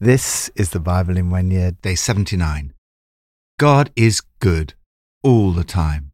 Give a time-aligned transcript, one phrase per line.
[0.00, 1.48] This is the Bible in one
[1.82, 2.72] day 79.
[3.58, 4.74] God is good
[5.24, 6.12] all the time.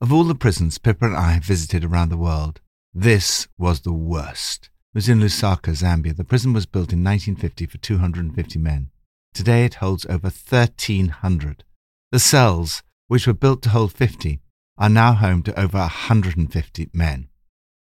[0.00, 2.60] Of all the prisons Pippa and I have visited around the world,
[2.92, 4.70] this was the worst.
[4.92, 6.16] It was in Lusaka, Zambia.
[6.16, 8.90] The prison was built in 1950 for 250 men.
[9.32, 11.62] Today it holds over 1,300.
[12.10, 14.40] The cells, which were built to hold 50,
[14.78, 17.28] are now home to over 150 men.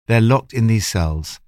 [0.07, 1.39] They're locked in these cells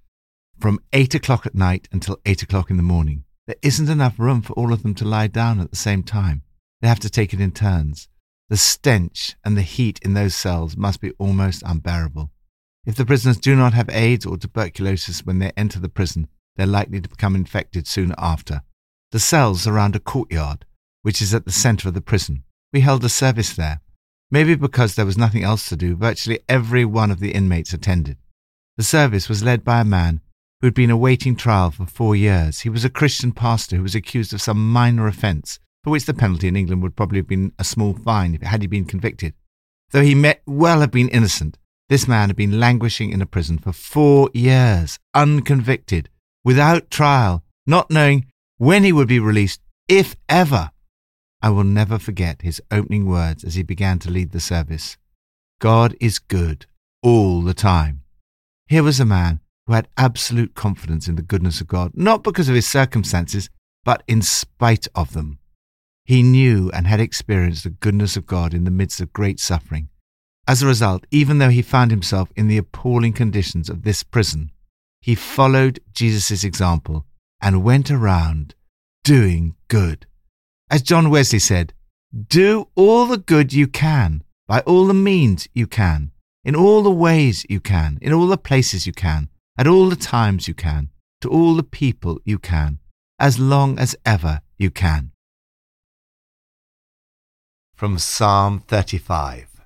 [0.58, 3.26] from 8 o'clock at night until 8 o'clock in the morning.
[3.46, 6.44] There isn't enough room for all of them to lie down at the same time.
[6.82, 8.08] They have to take it in turns.
[8.50, 12.32] The stench and the heat in those cells must be almost unbearable.
[12.86, 16.68] If the prisoners do not have AIDS or tuberculosis when they enter the prison, they're
[16.68, 18.62] likely to become infected soon after.
[19.12, 20.66] The cells surround a courtyard,
[21.02, 22.44] which is at the center of the prison.
[22.72, 23.82] We held a service there.
[24.32, 28.18] Maybe because there was nothing else to do, virtually every one of the inmates attended.
[28.78, 30.22] The service was led by a man
[30.64, 32.62] who had been awaiting trial for four years.
[32.62, 36.14] He was a Christian pastor who was accused of some minor offence, for which the
[36.14, 39.34] penalty in England would probably have been a small fine had he been convicted.
[39.92, 41.58] Though he may well have been innocent,
[41.90, 46.08] this man had been languishing in a prison for four years, unconvicted,
[46.46, 50.72] without trial, not knowing when he would be released, if ever.
[51.42, 54.96] I will never forget his opening words as he began to lead the service.
[55.60, 56.68] God is good
[57.02, 58.04] all the time.
[58.68, 62.50] Here was a man who had absolute confidence in the goodness of God, not because
[62.50, 63.50] of his circumstances,
[63.84, 65.40] but in spite of them.
[66.06, 69.90] He knew and had experienced the goodness of God in the midst of great suffering.
[70.46, 74.52] As a result, even though he found himself in the appalling conditions of this prison,
[75.02, 77.06] he followed Jesus' example
[77.42, 78.56] and went around
[79.04, 80.06] doing good.
[80.70, 81.74] As John Wesley said,
[82.28, 86.12] do all the good you can, by all the means you can,
[86.44, 89.96] in all the ways you can, in all the places you can, at all the
[89.96, 90.90] times you can,
[91.22, 92.80] to all the people you can,
[93.20, 95.12] as long as ever you can.
[97.76, 99.62] From Psalm 35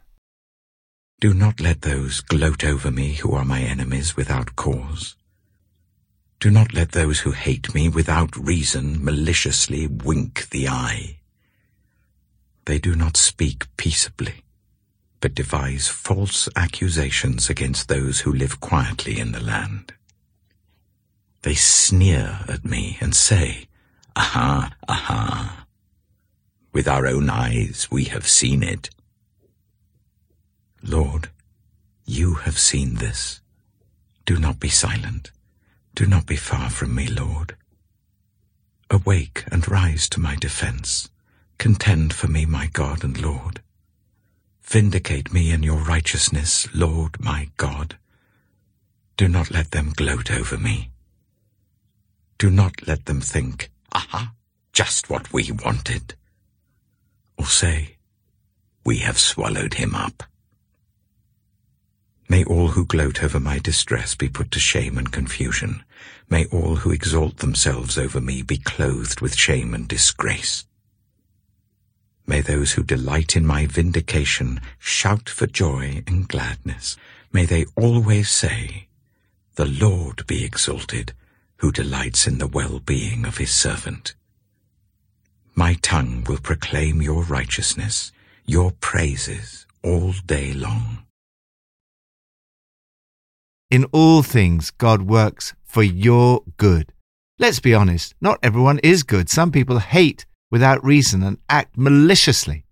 [1.20, 5.16] Do not let those gloat over me who are my enemies without cause.
[6.40, 11.20] Do not let those who hate me without reason maliciously wink the eye.
[12.66, 14.44] They do not speak peaceably,
[15.20, 19.94] but devise false accusations against those who live quietly in the land.
[21.42, 23.68] They sneer at me and say,
[24.16, 25.66] Aha, aha.
[26.74, 28.90] With our own eyes we have seen it.
[30.84, 31.30] Lord,
[32.06, 33.42] you have seen this.
[34.26, 35.32] Do not be silent.
[35.96, 37.56] Do not be far from me, Lord.
[38.90, 41.10] Awake and rise to my defense.
[41.58, 43.62] Contend for me, my God and Lord.
[44.68, 47.98] Vindicate me in your righteousness, Lord my God.
[49.16, 50.92] Do not let them gloat over me.
[52.38, 54.34] Do not let them think, aha,
[54.74, 56.16] just what we wanted.
[57.38, 57.96] Or say,
[58.84, 60.24] we have swallowed him up.
[62.28, 65.86] May all who gloat over my distress be put to shame and confusion.
[66.30, 70.67] May all who exalt themselves over me be clothed with shame and disgrace.
[72.30, 76.98] May those who delight in my vindication shout for joy and gladness.
[77.32, 78.88] May they always say,
[79.56, 81.14] The Lord be exalted,
[81.58, 84.14] who delights in the well-being of his servant.
[85.56, 88.12] My tongue will proclaim your righteousness,
[88.46, 91.06] your praises all day long.
[93.72, 96.92] In all things, God works for your good.
[97.40, 99.30] Let's be honest, not everyone is good.
[99.30, 102.66] Some people hate without reason and act maliciously.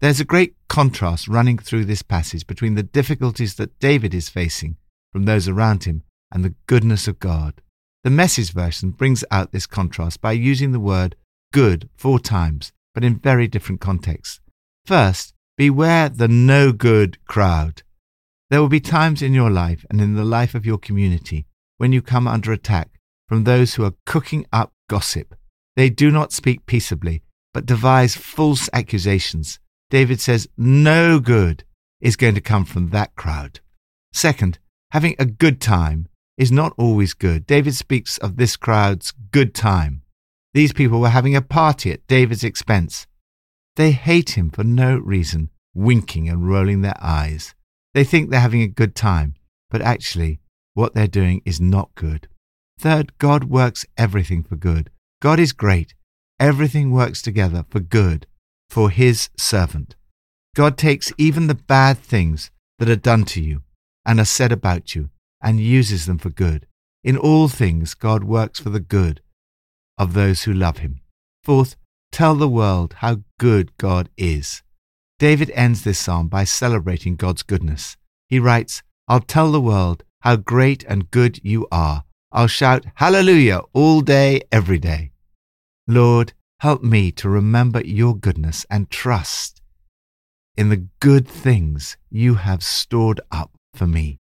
[0.00, 4.76] There's a great contrast running through this passage between the difficulties that David is facing
[5.12, 7.60] from those around him and the goodness of God.
[8.02, 11.14] The message version brings out this contrast by using the word
[11.52, 14.40] good four times, but in very different contexts.
[14.84, 17.82] First, beware the no good crowd.
[18.50, 21.46] There will be times in your life and in the life of your community
[21.78, 22.90] when you come under attack
[23.28, 25.34] from those who are cooking up gossip,
[25.76, 27.22] they do not speak peaceably,
[27.54, 29.58] but devise false accusations.
[29.90, 31.64] David says no good
[32.00, 33.60] is going to come from that crowd.
[34.12, 34.58] Second,
[34.90, 37.46] having a good time is not always good.
[37.46, 40.02] David speaks of this crowd's good time.
[40.54, 43.06] These people were having a party at David's expense.
[43.76, 47.54] They hate him for no reason, winking and rolling their eyes.
[47.94, 49.34] They think they're having a good time,
[49.70, 50.40] but actually,
[50.74, 52.28] what they're doing is not good.
[52.78, 54.90] Third, God works everything for good.
[55.22, 55.94] God is great.
[56.40, 58.26] Everything works together for good
[58.68, 59.94] for his servant.
[60.56, 63.62] God takes even the bad things that are done to you
[64.04, 65.10] and are said about you
[65.40, 66.66] and uses them for good.
[67.04, 69.20] In all things, God works for the good
[69.96, 71.02] of those who love him.
[71.44, 71.76] Fourth,
[72.10, 74.64] tell the world how good God is.
[75.20, 77.96] David ends this psalm by celebrating God's goodness.
[78.28, 82.02] He writes, I'll tell the world how great and good you are.
[82.32, 85.11] I'll shout hallelujah all day, every day.
[85.88, 89.60] Lord, help me to remember your goodness and trust
[90.56, 94.18] in the good things you have stored up for me.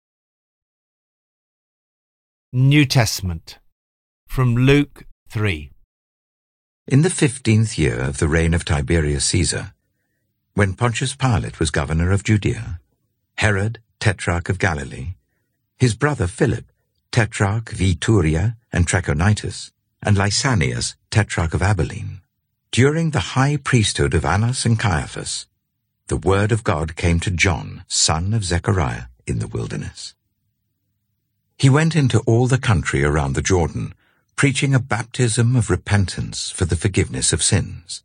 [2.53, 3.59] New Testament
[4.27, 5.71] from Luke 3.
[6.89, 9.73] In the fifteenth year of the reign of Tiberius Caesar,
[10.55, 12.81] when Pontius Pilate was governor of Judea,
[13.39, 15.15] Herod, tetrarch of Galilee,
[15.79, 16.71] his brother Philip,
[17.11, 19.71] tetrarch of Iturea and Trachonitis,
[20.07, 22.21] and Lysanias, tetrarch of Abilene,
[22.71, 25.47] during the high priesthood of Annas and Caiaphas,
[26.07, 30.15] the word of God came to John, son of Zechariah, in the wilderness.
[31.59, 33.95] He went into all the country around the Jordan,
[34.37, 38.05] preaching a baptism of repentance for the forgiveness of sins.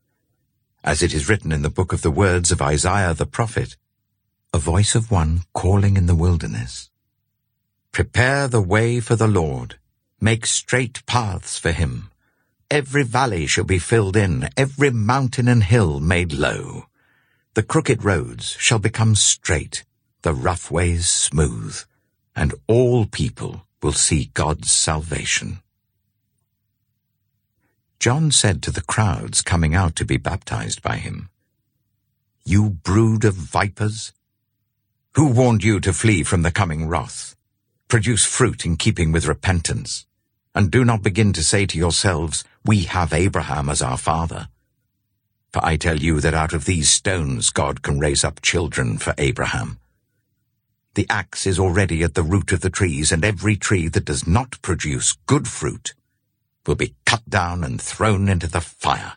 [0.83, 3.77] As it is written in the book of the words of Isaiah the prophet,
[4.51, 6.89] a voice of one calling in the wilderness.
[7.92, 9.77] Prepare the way for the Lord,
[10.21, 12.12] make straight paths for him.
[12.69, 16.85] Every valley shall be filled in, every mountain and hill made low.
[17.56, 19.83] The crooked roads shall become straight,
[20.21, 21.77] the rough ways smooth,
[22.35, 25.59] and all people will see God's salvation.
[28.00, 31.29] John said to the crowds coming out to be baptized by him,
[32.45, 34.13] You brood of vipers!
[35.15, 37.35] Who warned you to flee from the coming wrath?
[37.89, 40.06] Produce fruit in keeping with repentance,
[40.53, 44.48] and do not begin to say to yourselves, We have Abraham as our father.
[45.53, 49.13] For I tell you that out of these stones God can raise up children for
[49.18, 49.80] Abraham.
[50.94, 54.27] The axe is already at the root of the trees, and every tree that does
[54.27, 55.94] not produce good fruit
[56.65, 59.13] will be cut down and thrown into the fire.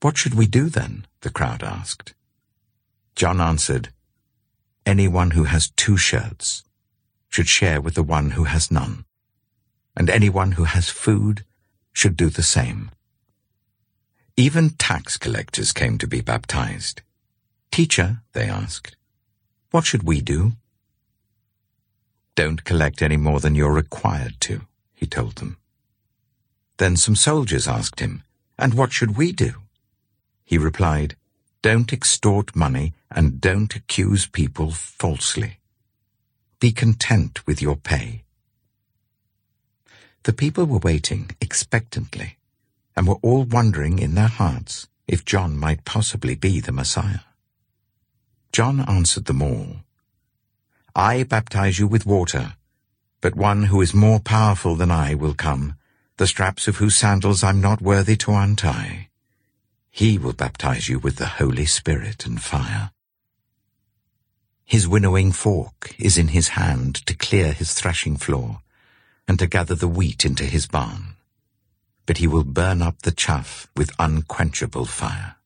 [0.00, 1.06] What should we do then?
[1.20, 2.14] the crowd asked.
[3.14, 3.90] John answered,
[4.84, 6.64] Anyone who has two shirts
[7.28, 9.04] should share with the one who has none,
[9.96, 11.44] and anyone who has food
[11.92, 12.90] should do the same.
[14.36, 17.02] Even tax collectors came to be baptized.
[17.70, 18.96] Teacher, they asked,
[19.72, 20.52] what should we do?
[22.34, 25.56] Don't collect any more than you're required to, he told them.
[26.76, 28.22] Then some soldiers asked him,
[28.58, 29.62] And what should we do?
[30.44, 31.16] He replied,
[31.62, 35.58] Don't extort money and don't accuse people falsely.
[36.60, 38.24] Be content with your pay.
[40.24, 42.38] The people were waiting expectantly
[42.94, 47.26] and were all wondering in their hearts if John might possibly be the Messiah.
[48.52, 49.78] John answered them all,
[50.94, 52.54] I baptize you with water,
[53.20, 55.74] but one who is more powerful than I will come,
[56.18, 59.08] the straps of whose sandals I'm not worthy to untie.
[59.90, 62.92] He will baptize you with the Holy Spirit and fire.
[64.64, 68.61] His winnowing fork is in his hand to clear his threshing floor
[69.26, 71.12] and to gather the wheat into his barn
[72.06, 75.36] but he will burn up the chaff with unquenchable fire.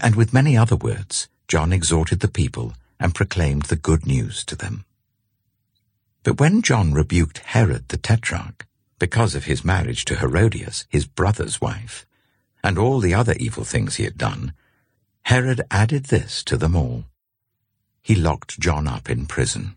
[0.00, 4.56] And with many other words, John exhorted the people and proclaimed the good news to
[4.56, 4.84] them.
[6.22, 8.66] But when John rebuked Herod the Tetrarch,
[8.98, 12.06] because of his marriage to Herodias, his brother's wife,
[12.64, 14.52] and all the other evil things he had done,
[15.22, 17.04] Herod added this to them all.
[18.02, 19.76] He locked John up in prison.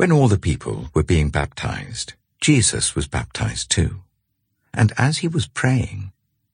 [0.00, 4.00] When all the people were being baptized, Jesus was baptized too.
[4.72, 6.12] And as he was praying,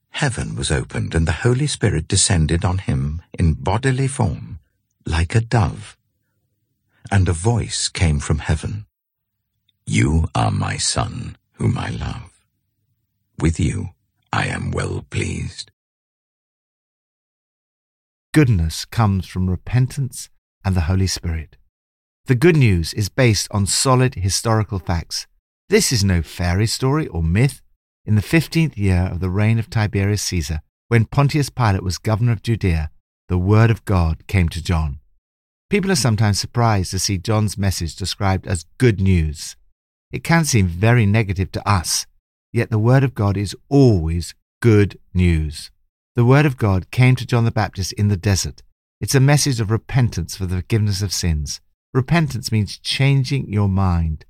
[0.09, 4.59] heaven was opened and the Holy Spirit descended on him in bodily form,
[5.05, 5.97] like a dove.
[7.09, 8.85] And a voice came from heaven.
[9.85, 12.29] You are my son, whom I love.
[13.39, 13.91] With you
[14.33, 15.71] I am well pleased.
[18.33, 20.27] Goodness comes from repentance
[20.65, 21.56] and the Holy Spirit.
[22.27, 25.27] The good news is based on solid historical facts
[25.69, 27.61] this is no fairy story or myth.
[28.05, 32.31] In the fifteenth year of the reign of Tiberius Caesar, when Pontius Pilate was governor
[32.31, 32.89] of Judea,
[33.27, 34.99] the word of God came to John.
[35.69, 39.57] People are sometimes surprised to see John's message described as good news.
[40.09, 42.05] It can seem very negative to us,
[42.53, 45.69] yet the word of God is always good news.
[46.15, 48.63] The word of God came to John the Baptist in the desert.
[49.01, 51.59] It's a message of repentance for the forgiveness of sins.
[51.97, 54.23] Repentance means changing your mind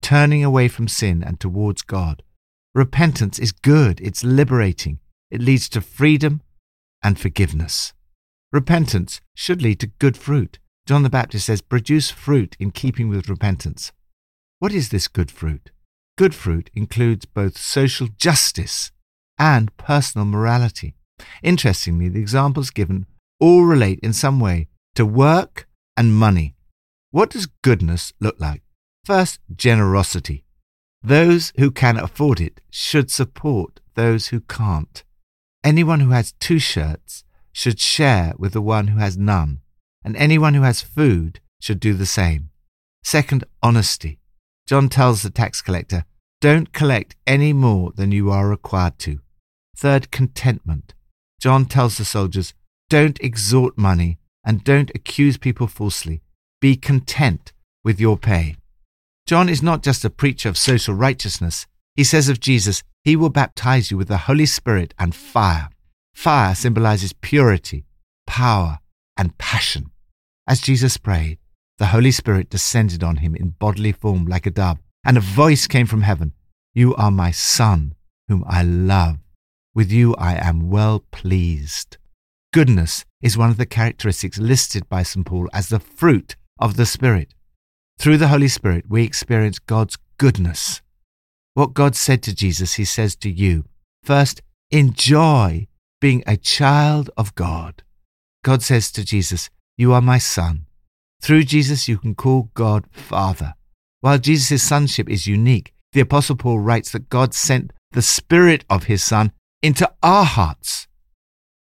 [0.00, 2.22] turning away from sin and towards God.
[2.74, 5.00] Repentance is good, it's liberating,
[5.30, 6.40] it leads to freedom
[7.02, 7.92] and forgiveness.
[8.52, 10.58] Repentance should lead to good fruit.
[10.86, 13.92] John the Baptist says, produce fruit in keeping with repentance.
[14.58, 15.70] What is this good fruit?
[16.16, 18.92] good fruit includes both social justice
[19.38, 20.94] and personal morality.
[21.42, 23.04] Interestingly, the examples given
[23.38, 25.66] all relate in some way to work
[25.98, 26.54] and money.
[27.12, 28.62] What does goodness look like?
[29.04, 30.44] First, generosity.
[31.02, 35.02] Those who can afford it should support those who can't.
[35.64, 39.60] Anyone who has two shirts should share with the one who has none,
[40.04, 42.50] and anyone who has food should do the same.
[43.02, 44.20] Second, honesty.
[44.68, 46.04] John tells the tax collector,
[46.40, 49.18] Don't collect any more than you are required to.
[49.76, 50.94] Third, contentment.
[51.40, 52.54] John tells the soldiers,
[52.88, 56.22] Don't extort money and don't accuse people falsely.
[56.60, 57.52] Be content
[57.82, 58.56] with your pay.
[59.26, 61.66] John is not just a preacher of social righteousness.
[61.96, 65.70] He says of Jesus, He will baptize you with the Holy Spirit and fire.
[66.14, 67.84] Fire symbolizes purity,
[68.26, 68.78] power,
[69.16, 69.90] and passion.
[70.46, 71.38] As Jesus prayed,
[71.78, 75.66] the Holy Spirit descended on him in bodily form like a dove, and a voice
[75.66, 76.34] came from heaven
[76.74, 77.94] You are my Son,
[78.28, 79.16] whom I love.
[79.74, 81.96] With you I am well pleased.
[82.52, 85.24] Goodness is one of the characteristics listed by St.
[85.24, 87.34] Paul as the fruit of the Spirit.
[87.98, 90.82] Through the Holy Spirit, we experience God's goodness.
[91.54, 93.64] What God said to Jesus, he says to you.
[94.02, 95.66] First, enjoy
[96.00, 97.82] being a child of God.
[98.42, 100.66] God says to Jesus, You are my son.
[101.20, 103.54] Through Jesus, you can call God Father.
[104.00, 108.84] While Jesus' sonship is unique, the Apostle Paul writes that God sent the Spirit of
[108.84, 110.86] his Son into our hearts.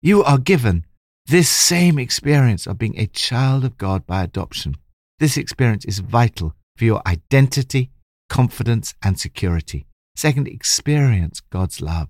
[0.01, 0.85] You are given
[1.25, 4.77] this same experience of being a child of God by adoption.
[5.19, 7.91] This experience is vital for your identity,
[8.29, 9.85] confidence, and security.
[10.15, 12.09] Second, experience God's love.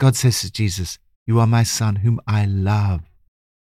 [0.00, 3.02] God says to Jesus, You are my Son, whom I love.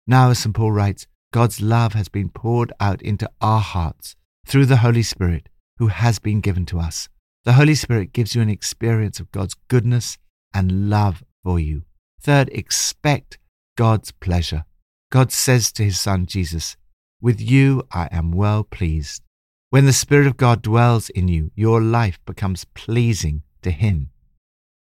[0.08, 0.56] Now, as St.
[0.56, 5.48] Paul writes, God's love has been poured out into our hearts through the Holy Spirit
[5.78, 7.08] who has been given to us.
[7.46, 10.18] The Holy Spirit gives you an experience of God's goodness
[10.54, 11.84] and love for you.
[12.22, 13.40] Third, expect
[13.78, 14.66] God's pleasure.
[15.12, 16.78] God says to his Son Jesus,
[17.22, 19.22] With you I am well pleased.
[19.70, 24.10] When the Spirit of God dwells in you, your life becomes pleasing to Him.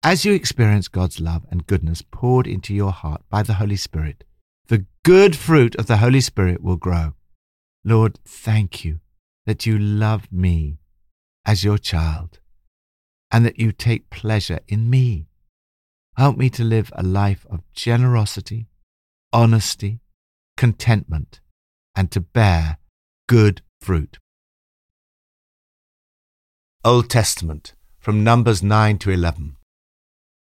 [0.03, 4.24] As you experience God's love and goodness poured into your heart by the Holy Spirit,
[4.67, 7.13] the good fruit of the Holy Spirit will grow.
[7.84, 9.00] Lord, thank you
[9.46, 10.79] that you love me
[11.46, 12.39] as your child
[13.32, 15.27] and that you take pleasure in me.
[16.17, 18.67] Help me to live a life of generosity,
[19.32, 20.00] honesty,
[20.58, 21.39] contentment,
[21.95, 22.77] and to bear
[23.27, 24.19] good fruit.
[26.83, 29.55] Old Testament from Numbers 9 to 11.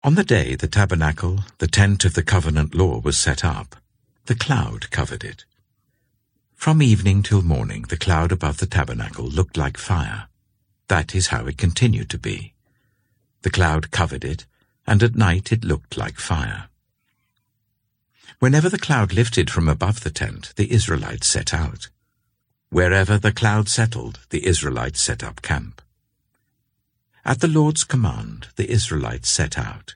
[0.04, 3.76] On the day the tabernacle, the tent of the covenant law, was set up,
[4.26, 5.46] the cloud covered it.
[6.56, 10.28] From evening till morning, the cloud above the tabernacle looked like fire.
[10.88, 12.54] That is how it continued to be.
[13.44, 14.48] The cloud covered it,
[14.88, 16.70] and at night it looked like fire.
[18.46, 21.90] Whenever the cloud lifted from above the tent, the Israelites set out.
[22.70, 25.82] Wherever the cloud settled, the Israelites set up camp.
[27.26, 29.96] At the Lord's command, the Israelites set out,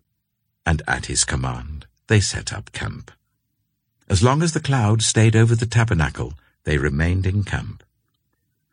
[0.66, 3.12] and at his command, they set up camp.
[4.10, 7.84] As long as the cloud stayed over the tabernacle, they remained in camp.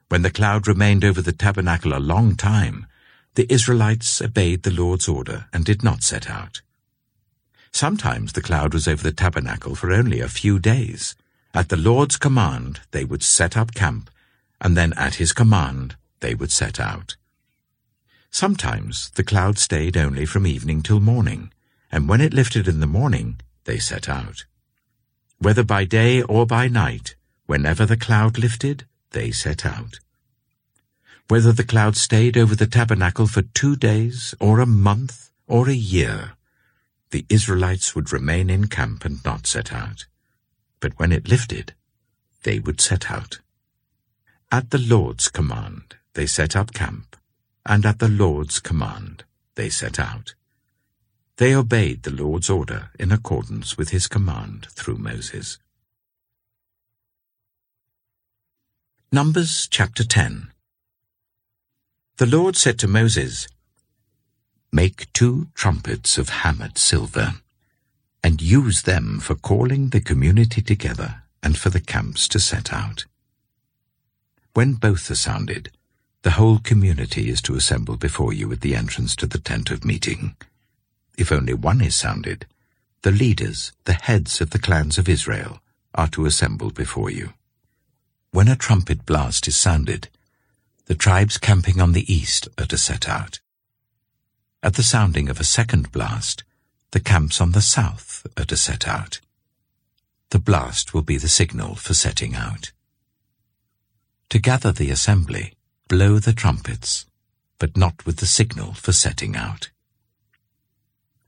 [0.09, 2.87] When the cloud remained over the tabernacle a long time,
[3.35, 6.63] the Israelites obeyed the Lord's order and did not set out.
[7.77, 11.15] Sometimes the cloud was over the tabernacle for only a few days.
[11.53, 14.09] At the Lord's command, they would set up camp,
[14.63, 17.17] and then at his command, they would set out.
[18.31, 21.53] Sometimes the cloud stayed only from evening till morning,
[21.93, 24.47] and when it lifted in the morning, they set out.
[25.39, 27.15] Whether by day or by night,
[27.45, 30.01] whenever the cloud lifted, they set out.
[31.29, 35.75] Whether the cloud stayed over the tabernacle for two days, or a month, or a
[35.75, 36.37] year,
[37.11, 40.07] the Israelites would remain in camp and not set out.
[40.81, 41.75] But when it lifted,
[42.43, 43.41] they would set out.
[44.51, 47.17] At the Lord's command, they set up camp,
[47.65, 50.35] and at the Lord's command, they set out.
[51.37, 55.59] They obeyed the Lord's order in accordance with his command through Moses.
[59.13, 60.51] Numbers chapter 10
[62.17, 63.49] The Lord said to Moses,
[64.73, 67.35] Make two trumpets of hammered silver,
[68.23, 73.05] and use them for calling the community together and for the camps to set out.
[74.55, 75.71] When both are sounded,
[76.23, 79.85] the whole community is to assemble before you at the entrance to the tent of
[79.85, 80.35] meeting.
[81.17, 82.47] If only one is sounded,
[83.03, 85.61] the leaders, the heads of the clans of Israel,
[85.95, 87.35] are to assemble before you.
[88.33, 90.09] When a trumpet blast is sounded,
[90.87, 93.39] the tribes camping on the east are to set out.
[94.67, 96.43] At the sounding of a second blast,
[96.91, 99.21] the camps on the south are to set out.
[100.31, 102.73] The blast will be the signal for setting out.
[104.31, 105.53] To gather the assembly,
[105.87, 107.07] blow the trumpets,
[107.61, 109.71] but not with the signal for setting out.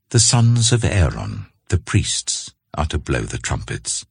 [0.08, 4.04] The sons of Aaron, the priests, are to blow the trumpets.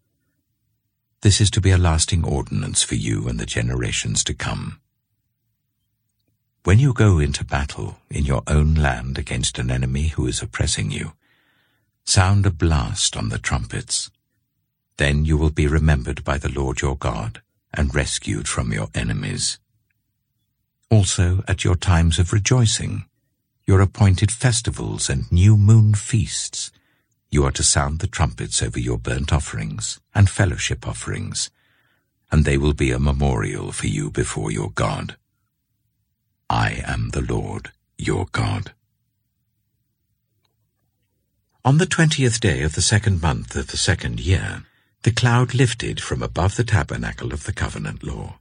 [1.20, 4.80] This is to be a lasting ordinance for you and the generations to come.
[6.68, 10.92] When you go into battle in your own land against an enemy who is oppressing
[10.92, 11.14] you,
[12.04, 14.12] sound a blast on the trumpets.
[14.98, 17.42] Then you will be remembered by the Lord your God
[17.74, 19.60] and rescued from your enemies.
[20.92, 23.06] Also, at your times of rejoicing,
[23.66, 26.70] your appointed festivals and new moon feasts,
[27.32, 31.50] you are to sound the trumpets over your burnt offerings and fellowship offerings,
[32.30, 35.16] and they will be a memorial for you before your God.
[36.50, 38.74] I am the Lord your God.
[41.66, 44.64] On the twentieth day of the second month of the second year,
[45.04, 48.40] the cloud lifted from above the tabernacle of the covenant law.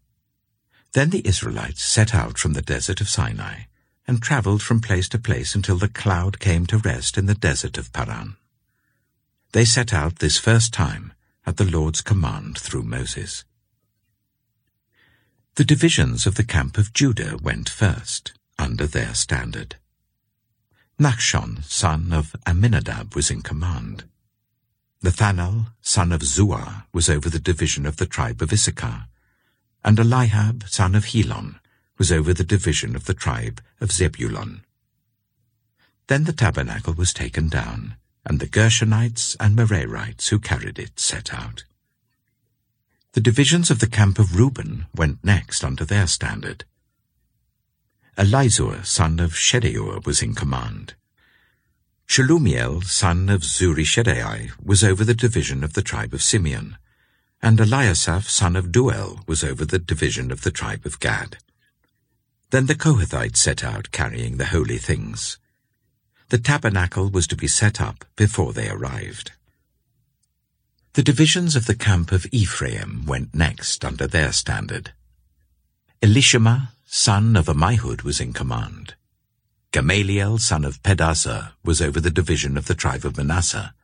[0.92, 3.62] Then the Israelites set out from the desert of Sinai
[4.06, 7.76] and travelled from place to place until the cloud came to rest in the desert
[7.76, 8.36] of Paran.
[9.50, 11.12] They set out this first time
[11.44, 13.44] at the Lord's command through Moses.
[15.56, 19.76] The divisions of the camp of Judah went first, under their standard.
[21.00, 24.04] Nahshon, son of Amminadab, was in command.
[25.02, 29.06] Nethanel, son of Zuar, was over the division of the tribe of Issachar,
[29.82, 31.58] and Eliab, son of Helon,
[31.96, 34.62] was over the division of the tribe of Zebulun.
[36.08, 37.96] Then the tabernacle was taken down,
[38.26, 41.64] and the Gershonites and Merarites who carried it set out.
[43.16, 46.66] The divisions of the camp of Reuben went next under their standard.
[48.18, 50.92] Elizur, son of Shedeur, was in command.
[52.06, 56.76] Shelumiel, son of Zuri, Zurishaddai, was over the division of the tribe of Simeon
[57.42, 61.38] and Eliasaph son of Deuel was over the division of the tribe of Gad.
[62.50, 65.38] Then the Kohathites set out carrying the holy things.
[66.28, 69.32] The tabernacle was to be set up before they arrived.
[70.96, 74.92] The divisions of the camp of Ephraim went next under their standard.
[76.00, 78.94] Elishama, son of Ammihud, was in command.
[79.72, 83.74] Gamaliel, son of Pedahzur, was over the division of the tribe of Manasseh,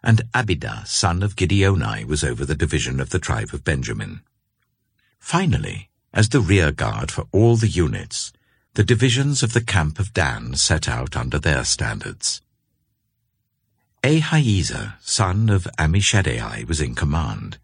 [0.00, 4.20] and Abidan, son of Gideoni, was over the division of the tribe of Benjamin.
[5.18, 8.32] Finally, as the rear guard for all the units,
[8.74, 12.42] the divisions of the camp of Dan set out under their standards.
[14.02, 17.58] Ahiezer, son of Ammishaddai, was in command.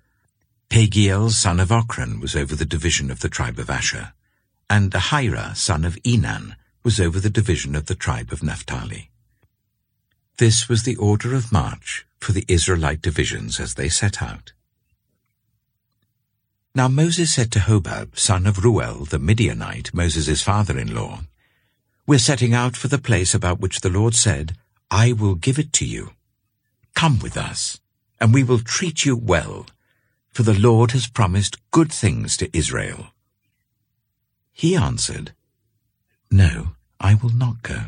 [0.68, 4.12] Pagiel, son of Okran, was over the division of the tribe of Asher,
[4.68, 9.11] and Ahira, son of Enan, was over the division of the tribe of Naphtali.
[10.37, 14.53] This was the order of march for the Israelite divisions as they set out.
[16.75, 21.22] Now Moses said to Hobab, son of Reuel, the Midianite, Moses' father-in-law,
[22.07, 24.57] We're setting out for the place about which the Lord said,
[24.90, 26.12] I will give it to you.
[26.97, 27.79] Come with us,
[28.19, 29.67] and we will treat you well,
[30.33, 33.09] for the Lord has promised good things to Israel.
[34.55, 35.33] He answered,
[36.31, 37.81] No, I will not go.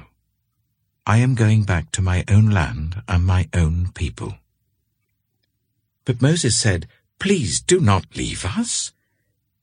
[1.06, 4.34] I am going back to my own land and my own people.
[6.04, 6.86] But Moses said,
[7.18, 8.92] Please do not leave us.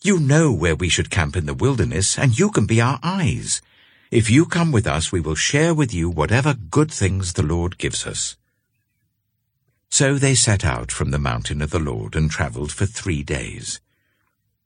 [0.01, 3.61] You know where we should camp in the wilderness, and you can be our eyes.
[4.09, 7.77] If you come with us, we will share with you whatever good things the Lord
[7.77, 8.37] gives us.
[9.89, 13.79] So they set out from the mountain of the Lord and travelled for three days.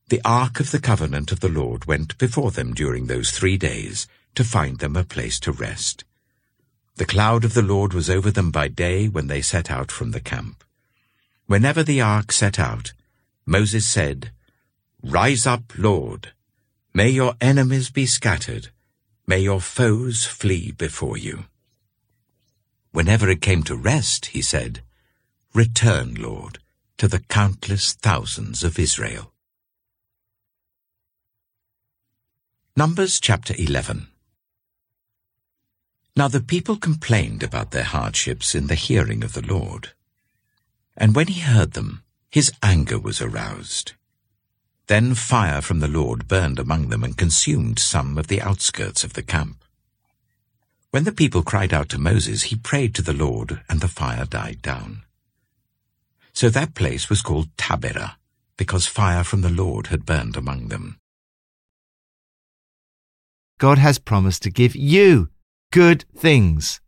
[0.10, 4.08] The ark of the covenant of the Lord went before them during those three days
[4.36, 6.04] to find them a place to rest.
[6.96, 10.12] The cloud of the Lord was over them by day when they set out from
[10.12, 10.64] the camp.
[11.46, 12.94] Whenever the ark set out,
[13.46, 14.32] Moses said,
[15.02, 16.34] Rise up, Lord.
[16.94, 18.70] May your enemies be scattered.
[19.26, 21.46] May your foes flee before you.
[22.92, 24.82] Whenever it came to rest, he said,
[25.60, 26.60] Return, Lord,
[26.98, 29.34] to the countless thousands of Israel.
[32.78, 34.08] Numbers chapter 11
[36.16, 39.90] now the people complained about their hardships in the hearing of the Lord.
[40.96, 43.92] And when he heard them, his anger was aroused.
[44.88, 49.12] Then fire from the Lord burned among them and consumed some of the outskirts of
[49.12, 49.66] the camp.
[50.92, 54.24] When the people cried out to Moses, he prayed to the Lord, and the fire
[54.24, 55.04] died down.
[56.40, 58.16] So that place was called Taberah,
[58.56, 60.98] because fire from the Lord had burned among them.
[63.58, 65.28] God has promised to give you
[65.74, 66.80] good things.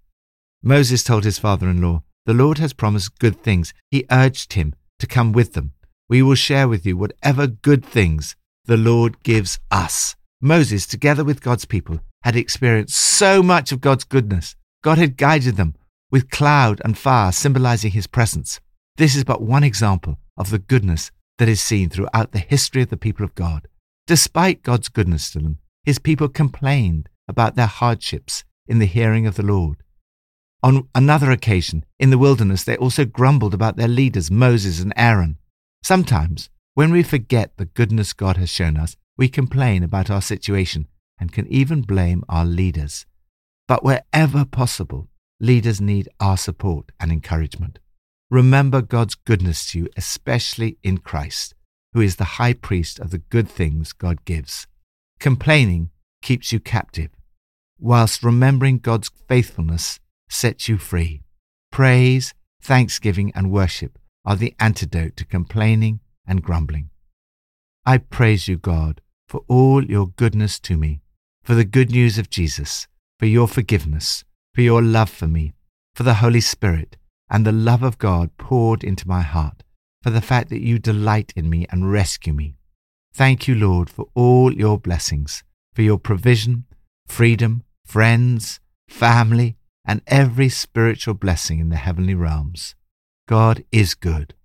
[0.64, 3.74] Moses told his father in law, The Lord has promised good things.
[3.90, 5.74] He urged him to come with them.
[6.08, 8.38] We will share with you whatever good things
[8.68, 10.16] the Lord gives us.
[10.40, 14.56] Moses, together with God's people, had experienced so much of God's goodness.
[14.82, 15.76] God had guided them
[16.10, 18.62] with cloud and fire symbolizing his presence.
[18.98, 22.90] This is but one example of the goodness that is seen throughout the history of
[22.90, 23.68] the people of God.
[24.08, 29.36] Despite God's goodness to them, his people complained about their hardships in the hearing of
[29.36, 29.84] the Lord.
[30.64, 35.38] On another occasion, in the wilderness, they also grumbled about their leaders, Moses and Aaron.
[35.82, 40.88] Sometimes, when we forget the goodness God has shown us, we complain about our situation
[41.20, 43.06] and can even blame our leaders.
[43.68, 47.80] But wherever possible, leaders need our support and encouragement.
[48.32, 51.54] Remember God's goodness to you, especially in Christ,
[51.91, 54.67] who is the high priest of the good things God gives.
[55.20, 55.89] Complaining
[56.22, 57.10] keeps you captive,
[57.78, 61.24] whilst remembering God's faithfulness sets you free.
[61.74, 66.89] Praise, thanksgiving, and worship are the antidote to complaining and grumbling.
[67.86, 71.02] I praise you, God, for all your goodness to me,
[71.44, 72.88] for the good news of Jesus,
[73.20, 74.24] for your forgiveness,
[74.56, 75.54] for your love for me,
[75.94, 76.96] for the Holy Spirit,
[77.32, 79.63] and the love of God poured into my heart,
[80.04, 82.56] for the fact that you delight in me and rescue me.
[83.13, 86.65] Thank you, Lord, for all your blessings, for your provision,
[87.08, 92.76] freedom, friends, family, and every spiritual blessing in the heavenly realms.
[93.28, 94.36] God is good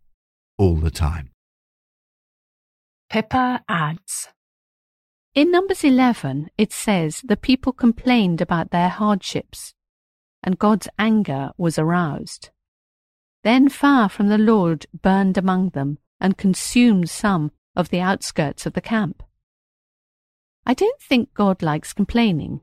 [0.57, 1.31] all the time.
[3.11, 4.29] Pippa adds.
[5.35, 9.75] In Numbers 11, it says the people complained about their hardships,
[10.43, 12.51] and God's anger was aroused.
[13.47, 18.73] Then fire from the Lord burned among them and consumed some of the outskirts of
[18.73, 19.23] the camp.
[20.67, 22.63] I don't think God likes complaining.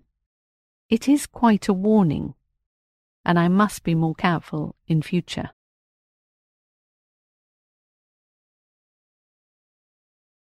[0.89, 2.33] It is quite a warning,
[3.23, 5.51] and I must be more careful in future.